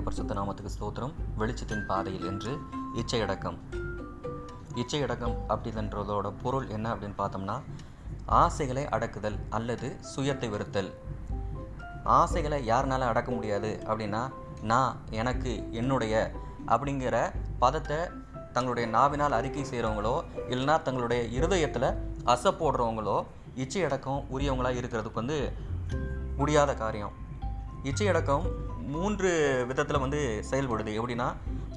[0.00, 1.12] கர்த்தருடைய பரிசுத்த நாமத்துக்கு ஸ்தோத்திரம்.
[1.38, 2.52] வெளிச்சத்தின் பாதையில் என்று
[3.00, 3.56] இச்சையடக்கம்.
[4.74, 7.56] இச்சையடக்கம் அப்படின்றதோட பொருள் என்ன அப்படின்னு பார்த்தோம்னா
[8.40, 10.90] ஆசைகளை அடக்குதல் அல்லது சுயத்தை வெறுத்தல்.
[12.18, 14.22] ஆசைகளை யாருனால அடக்க முடியாது அப்படின்னா
[14.62, 16.14] நான் எனக்கு என்னுடைய
[16.66, 17.16] அப்படிங்கிற
[17.58, 17.98] பதத்தை
[18.52, 20.14] தங்களுடைய நாவினால் அறிக்கை செய்கிறவங்களோ
[20.52, 21.90] இல்லைன்னா தங்களுடைய இருதயத்தில்
[22.24, 23.18] அசை போடுறவங்களோ
[23.56, 25.38] இச்சையடக்கம் உரியவங்களாக இருக்கிறதுக்கு வந்து
[26.36, 27.14] முடியாத காரியம்.
[27.82, 28.46] இச்சையடக்கம்
[28.94, 29.30] மூன்று
[29.68, 30.90] விதத்தில் வந்து செயல்படுது.
[30.98, 31.28] எப்படின்னா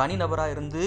[0.00, 0.82] தனிநபராக இருந்து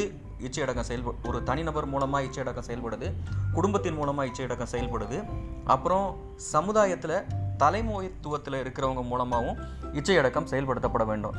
[0.47, 3.07] இச்சையடக்கம் செயல்படு செயல்ப ஒரு தனிநபர் மூலமாக இச்சையடக்கம் செயல்படுது
[3.55, 5.17] குடும்பத்தின் மூலமாக இச்சையடக்கம் செயல்படுது.
[5.73, 6.07] அப்புறம்
[6.53, 7.15] சமுதாயத்தில்
[7.61, 9.59] தலைமுறைத்துவத்தில் இருக்கிறவங்க மூலமாகவும்
[9.99, 11.37] இச்சையடக்கம் செயல்படுத்தப்பட வேண்டும்.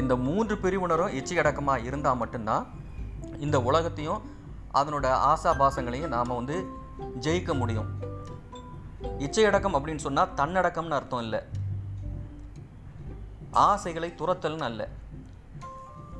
[0.00, 2.66] இந்த மூன்று பிரிவினரும் இச்சையடக்கமாக இருந்தால் மட்டும்தான்
[3.46, 4.22] இந்த உலகத்தையும்
[4.80, 6.56] அதனோட ஆசாபாசங்களையும் நாம் வந்து
[7.26, 7.88] ஜெயிக்க முடியும்.
[9.26, 11.40] இச்சையடக்கம் அப்படின்னு சொன்னால் தன்னடக்கம்னு அர்த்தம் இல்லை.
[13.50, 14.88] ஆசைகளை துரத்தல்னு அல்ல.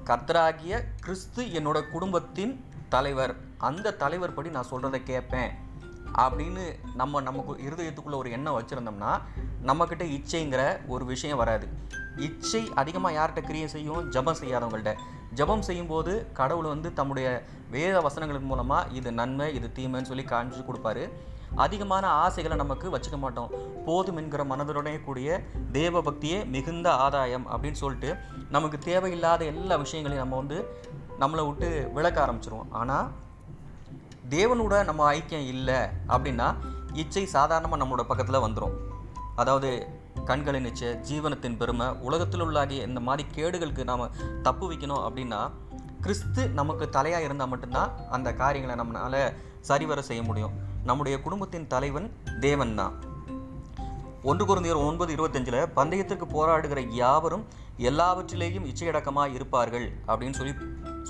[0.04, 3.36] கர்த்தராகிய கிறிஸ்து என்னோட குடும்பத்தின் தலைவர்.
[3.58, 5.50] அந்த தலைவர் படி நான் சொல்கிறத கேட்பேன்
[6.18, 9.20] அப்படின்னு நம்ம நமக்கு இருதயத்துக்குள்ளே ஒரு எண்ணம் வச்சுருந்தோம்னா
[9.66, 11.68] நம்மக்கிட்ட இச்சைங்கிற ஒரு விஷயம் வராது.
[12.16, 14.10] இச்சை அதிகமாக யார்கிட்ட கிரியை செய்யும்?
[14.10, 14.94] ஜபம் செய்யாதவங்கள்ட்ட.
[15.34, 21.10] ஜபம் செய்யும்போது கடவுள் வந்து தம்முடைய வேத வசனங்களின் மூலமாக இது நன்மை இது தீமைன்னு சொல்லி காமிச்சு கொடுப்பாரு.
[21.54, 23.50] அதிகமான ஆசைகளை நமக்கு வச்சுக்க மாட்டோம்.
[23.86, 25.40] போதும் என்கிற மனதுடனே கூடிய
[25.72, 28.16] தேவ பக்தியே மிகுந்த ஆதாயம் அப்படின்னு சொல்லிட்டு
[28.50, 30.76] நமக்கு தேவையில்லாத எல்லா விஷயங்களையும் நம்ம வந்து
[31.18, 32.70] நம்மளை விட்டு விளக்க ஆரம்பிச்சிருவோம்.
[32.70, 33.08] ஆனால்
[34.28, 36.54] தேவனோட நம்ம ஐக்கியம் இல்லை அப்படின்னா
[36.92, 38.76] இச்சை சாதாரணமாக நம்மளோட பக்கத்தில் வந்துடும்
[39.36, 39.86] அதாவது
[40.24, 44.10] கண்களின் இச்சை ஜீவனத்தின் பெருமை உலகத்தில் உள்ளாகிய இந்த மாதிரி கேடுகளுக்கு நாம்
[44.42, 45.50] தப்பு வைக்கணும் அப்படின்னா
[46.00, 50.67] கிறிஸ்து நமக்கு தலையாக இருந்தால் மட்டும்தான் அந்த காரியங்களை நம்மளால் சரிவர செய்ய முடியும்.
[50.84, 52.94] நம்முடைய குடும்பத்தின் தலைவன் தேவன் தான்.
[54.22, 57.44] ஒன்று குருந்தியர் ஒன்பது இருபத்தஞ்சில் பந்தயத்திற்கு போராடுகிற யாவரும்
[57.78, 60.54] எல்லாவற்றிலேயும் இச்சையடக்கமாக இருப்பார்கள் அப்படின்னு சொல்லி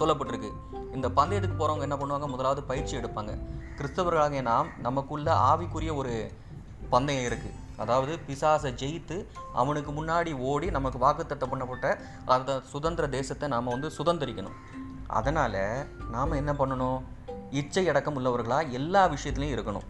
[0.01, 0.51] சொல்லப்பட்டிருக்கு.
[0.95, 2.27] இந்த பந்தயத்துக்கு போகிறவங்க என்ன பண்ணுவாங்க?
[2.27, 3.33] முதலாவது பயிற்சி எடுப்பாங்க.
[3.79, 6.31] கிறிஸ்தவர்களாக நாம் நமக்குள்ள ஆவிக்குரிய ஒரு
[6.91, 9.17] பந்தயம் இருக்குது அதாவது பிசாசை ஜெயித்து
[9.53, 14.57] அவனுக்கு முன்னாடி ஓடி நமக்கு வாக்குத்தத்தம் பண்ணப்பட்ட அந்த சுதந்திர தேசத்தை நாம் வந்து சுதந்திரிக்கணும்.
[15.07, 17.01] அதனால் நாம் என்ன பண்ணணும்?
[17.51, 19.87] இச்சை அடக்கம் உள்ளவர்களாக எல்லா விஷயத்துலையும் இருக்கணும்.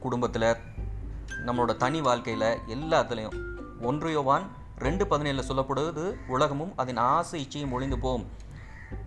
[0.00, 0.56] குடும்பத்தில்
[1.46, 3.38] நம்மளோட தனி வாழ்க்கையில் எல்லாத்துலேயும்
[3.80, 8.26] ஒன்று யோவான் ரெண்டு பதினேழில் சொல்லப்படுவது உலகமும் அதன் ஆசை இச்சையும் ஒழிந்து போம்.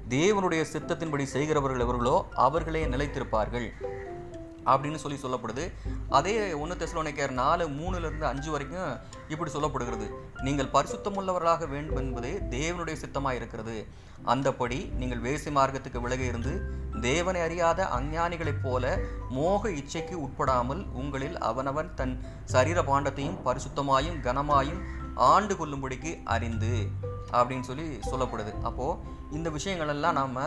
[0.09, 3.94] தேவனுடைய சித்தத்தின்படி செய்கிறவர்கள் எவர்களோ அவர்களே நிலைத்திருப்பார்கள்.
[4.71, 5.65] அப்படின்னு சொல்லி சொல்லப்படுது.
[6.17, 8.91] அதே ஒன்று தெசலோனிக்கர் நாலு மூணுலேருந்து அஞ்சு வரைக்கும்
[9.33, 10.07] இப்படி சொல்லப்படுகிறது.
[10.47, 13.77] நீங்கள் பரிசுத்தமுள்ளவர்களாக வேண்டும் என்பதே தேவனுடைய சித்தமாக இருக்கிறது.
[14.33, 16.53] அந்தப்படி நீங்கள் வேசி மார்க்கத்துக்கு விலகி இருந்து
[17.01, 18.83] தேவனை அறியாத அஞ்ஞானிகளைப் போல
[19.37, 22.13] மோக இச்சைக்கு உட்படாமல் உங்களில் அவனவன் தன்
[22.53, 24.81] சரீர பாண்டத்தையும் பரிசுத்தமாயும் கனமாயும்
[25.31, 26.73] ஆண்டு கொள்ளும்படிக்கு அறிந்து
[27.37, 28.51] அப்படின்னு சொல்லி சொல்லப்படுது.
[28.61, 28.99] அப்போது
[29.31, 30.39] இந்த விஷயங்களெல்லாம் நாம்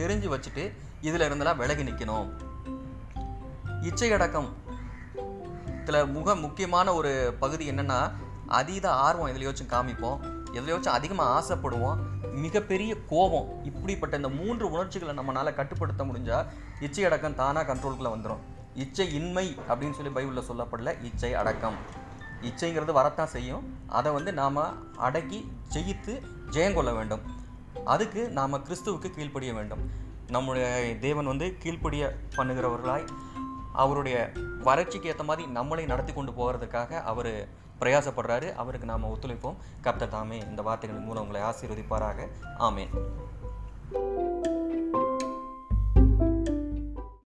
[0.00, 0.64] தெரிஞ்சு வச்சுட்டு
[1.08, 2.28] இதில் இருந்தெல்லாம் விலகி நிற்கணும்
[3.82, 4.48] இச்சையடக்கம்
[5.82, 8.12] இதில் முக முக்கியமான ஒரு பகுதி என்னென்னா
[8.46, 10.18] அதீத ஆர்வம் எதுலையோச்சும் காமிப்போம்
[10.52, 12.00] எதுலையோச்சும் அதிகமாக ஆசைப்படுவோம்
[12.32, 16.46] மிகப்பெரிய கோபம் இப்படிப்பட்ட இந்த மூன்று உணர்ச்சிகளை நம்மளால் கட்டுப்படுத்த முடிஞ்சால்
[16.80, 18.42] இச்சை அடக்கம் தானாக கண்ட்ரோலுக்குள்ளே வந்துடும்
[18.74, 21.74] இச்சை இன்மை அப்படின்னு சொல்லி பைபிளில் சொல்லப்படல இச்சை அடக்கம்.
[22.42, 23.64] இச்சைங்கிறது வரத்தான் செய்யும்.
[23.88, 26.14] அதை வந்து நாம் அடக்கி ஜெயித்து
[26.50, 27.20] ஜெயங்கொள்ள வேண்டும்.
[27.84, 29.82] அதுக்கு நாம் கிறிஸ்துவுக்கு கீழ்ப்படிய வேண்டும்.
[30.28, 30.66] நம்முடைய
[31.00, 33.06] தேவன் வந்து கீழ்ப்படிய பண்ணுகிறவர்களாய்
[33.72, 34.30] அவருடைய
[34.64, 37.48] வறட்சிக்கு ஏற்ற மாதிரி நம்மளை நடத்தி கொண்டு போகிறதுக்காக அவர்
[37.80, 38.52] பிரயாசப்படுறாரு.
[38.52, 39.56] அவருக்கு நாம் ஒத்துழைப்போம்.
[39.80, 42.28] கர்த்தர் தாமே இந்த வார்த்தைகளின் மூலம் உங்களை ஆசீர்வதிப்பாராக.
[42.58, 42.88] ஆமேன்.